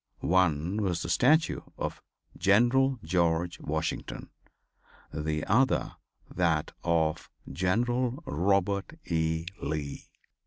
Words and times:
One 0.33 0.77
was 0.81 1.03
the 1.03 1.09
statue 1.11 1.61
of 1.77 2.01
General 2.35 2.97
George 3.03 3.59
Washington; 3.59 4.31
the 5.13 5.43
other 5.45 5.93
that 6.27 6.71
of 6.83 7.29
General 7.53 8.23
Robert 8.25 8.97
E. 9.05 9.45
Lee. 9.61 10.07